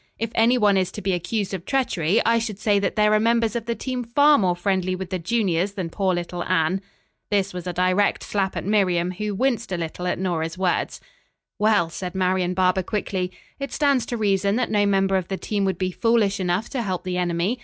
[0.17, 3.19] If any one is to be accused of treachery, I should say that there are
[3.19, 6.81] members of the team far more friendly with the juniors than poor little Anne."
[7.29, 11.01] This was a direct slap at Miriam, who winced a little at Nora's words.
[11.59, 15.65] "Well," said Marian Barber quickly, "it stands to reason that no member of the team
[15.65, 17.59] would be foolish enough to help the enemy.